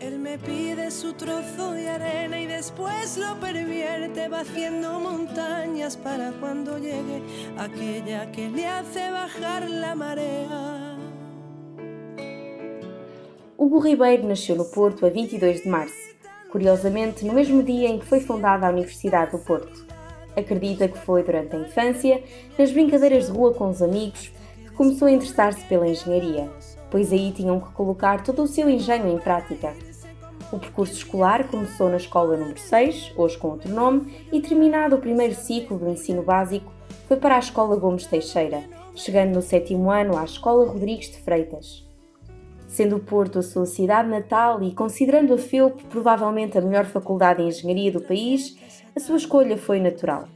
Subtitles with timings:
[0.00, 6.30] Él me pide su trozo de arena y después lo pervierte, va haciendo montañas para
[6.38, 7.20] cuando llegue
[7.58, 10.96] aquella que le hace bajar la marea.
[13.56, 16.14] Hugo Ribeiro nasceu no Porto a 22 de março,
[16.52, 19.84] curiosamente no mesmo dia em que foi fundada a Universidade do Porto.
[20.36, 22.22] Acredita que foi durante a infância,
[22.56, 24.32] nas brincadeiras de rua com os amigos,
[24.64, 26.48] que começou a interessar-se pela engenharia,
[26.88, 29.87] pois aí tinham que colocar todo o seu engenho em prática.
[30.50, 35.00] O percurso escolar começou na escola número 6, hoje com outro nome, e terminado o
[35.00, 36.72] primeiro ciclo do ensino básico,
[37.06, 41.86] foi para a Escola Gomes Teixeira, chegando no sétimo ano à Escola Rodrigues de Freitas.
[42.66, 47.42] Sendo o Porto a sua cidade natal e considerando a FEUP provavelmente a melhor faculdade
[47.42, 48.56] de engenharia do país,
[48.96, 50.28] a sua escolha foi natural.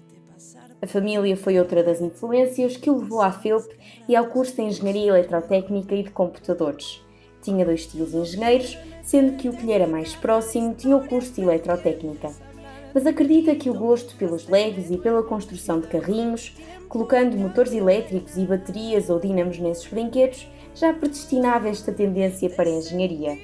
[0.83, 3.67] A família foi outra das influências que o levou à FEUP
[4.07, 7.01] e ao curso de Engenharia Eletrotécnica e de Computadores.
[7.43, 11.33] Tinha dois tios engenheiros, sendo que o que lhe era mais próximo tinha o curso
[11.33, 12.31] de Eletrotécnica.
[12.95, 16.57] Mas acredita que o gosto pelos leves e pela construção de carrinhos,
[16.89, 22.73] colocando motores elétricos e baterias ou dínamos nesses brinquedos, já predestinava esta tendência para a
[22.73, 23.37] engenharia.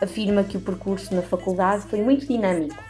[0.00, 2.82] Afirma que o percurso na faculdade foi muito dinâmico.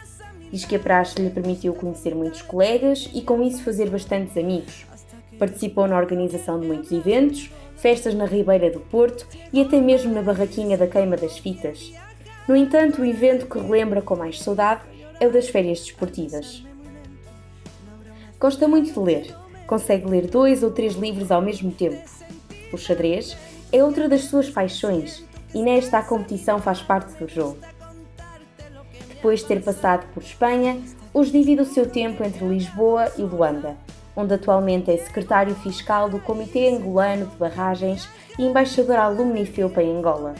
[0.51, 4.85] Diz que a praxe lhe permitiu conhecer muitos colegas e com isso fazer bastantes amigos.
[5.37, 10.21] Participou na organização de muitos eventos, festas na Ribeira do Porto e até mesmo na
[10.21, 11.91] barraquinha da Queima das Fitas.
[12.47, 14.81] No entanto, o evento que relembra com mais saudade
[15.19, 16.63] é o das férias desportivas.
[18.39, 22.03] Gosta muito de ler, consegue ler dois ou três livros ao mesmo tempo.
[22.71, 23.35] O xadrez
[23.71, 25.23] é outra das suas paixões
[25.53, 27.57] e nesta a competição faz parte do jogo.
[29.09, 30.79] Depois de ter passado por Espanha,
[31.13, 33.77] hoje divide o seu tempo entre Lisboa e Luanda,
[34.15, 38.07] onde atualmente é secretário fiscal do Comitê Angolano de Barragens
[38.39, 40.35] e embaixador alumni FEUPA em Angola.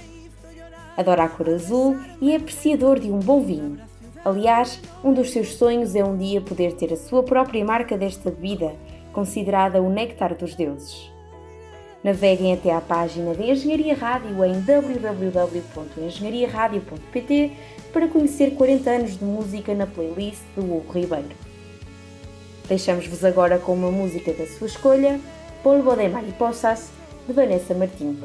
[0.96, 3.78] Adora a cor azul e é apreciador de um bom vinho.
[4.24, 8.32] Aliás, um dos seus sonhos é um dia poder ter a sua própria marca desta
[8.32, 8.74] bebida,
[9.14, 11.14] considerada o néctar dos deuses.
[12.04, 17.52] Naveguem até à página da Engenharia Rádio em www.engenhariaradio.pt
[17.92, 21.45] para conhecer 40 anos de música na playlist do Hugo Ribeiro.
[22.68, 25.20] Deixamos-vos agora com uma música da sua escolha,
[25.64, 26.90] Polvo de Mariposas,
[27.28, 28.18] de Vanessa Martins.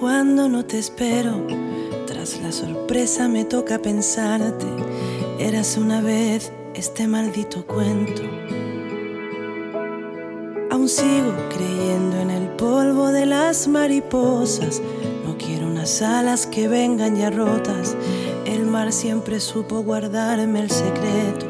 [0.00, 1.46] Cuando no te espero.
[2.06, 4.66] Tras la sorpresa me toca pensarte.
[5.38, 8.22] Eras una vez este maldito cuento.
[10.80, 10.88] Aún
[11.50, 14.80] creyendo en el polvo de las mariposas.
[15.26, 17.94] No quiero unas alas que vengan ya rotas.
[18.46, 21.46] El mar siempre supo guardarme el secreto.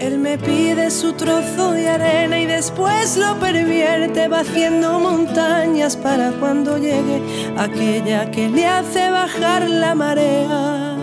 [0.00, 6.30] Él me pide su trozo de arena y después lo pervierte, va haciendo montañas para
[6.30, 7.20] cuando llegue
[7.58, 10.96] aquella que le hace bajar la marea.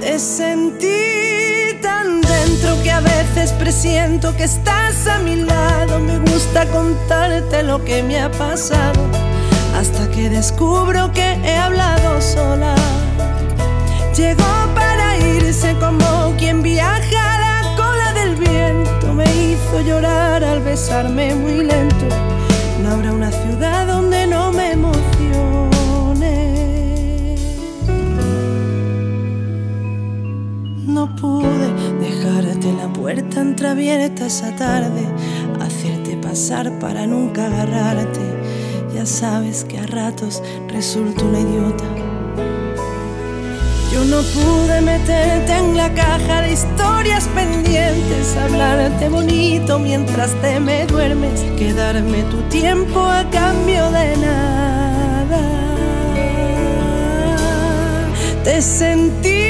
[0.00, 1.17] Te sentí
[3.52, 5.98] presiento que estás a mi lado.
[5.98, 9.00] Me gusta contarte lo que me ha pasado
[9.78, 12.74] hasta que descubro que he hablado sola.
[14.16, 19.14] Llegó para irse como quien viaja a la cola del viento.
[19.14, 22.06] Me hizo llorar al besarme muy lento.
[22.82, 23.97] No habrá una ciudad
[34.28, 35.06] esa tarde,
[35.58, 38.20] hacerte pasar para nunca agarrarte.
[38.94, 41.84] Ya sabes que a ratos resulto una idiota.
[43.90, 50.84] Yo no pude meterte en la caja de historias pendientes, hablarte bonito mientras te me
[50.86, 55.40] duermes, quedarme tu tiempo a cambio de nada.
[58.44, 59.48] Te sentí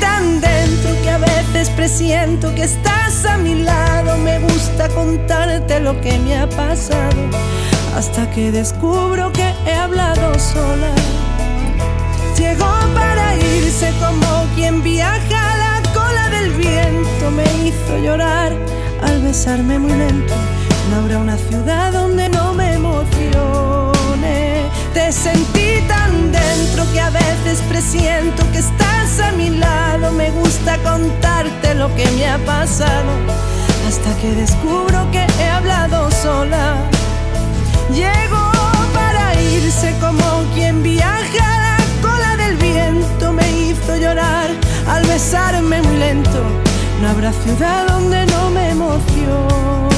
[0.00, 6.00] tan dentro que a veces presiento que estás a mi lado, me gusta contarte lo
[6.00, 7.20] que me ha pasado.
[7.96, 10.92] Hasta que descubro que he hablado sola.
[12.36, 17.30] Llegó para irse como quien viaja a la cola del viento.
[17.30, 18.52] Me hizo llorar
[19.02, 20.34] al besarme muy lento.
[20.90, 23.79] No habrá una ciudad donde no me emocione.
[24.94, 30.10] Te sentí tan dentro que a veces presiento que estás a mi lado.
[30.10, 33.12] Me gusta contarte lo que me ha pasado.
[33.86, 36.74] Hasta que descubro que he hablado sola.
[37.92, 38.50] Llegó
[38.92, 43.32] para irse como quien viaja a la cola del viento.
[43.32, 44.50] Me hizo llorar
[44.88, 46.42] al besarme muy lento.
[47.00, 49.89] No habrá ciudad donde no me emocione.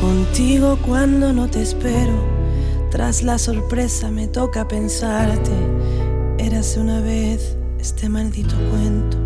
[0.00, 2.14] Contigo cuando no te espero.
[2.90, 5.52] Tras la sorpresa me toca pensarte.
[6.38, 9.21] Érase una vez este maldito cuento.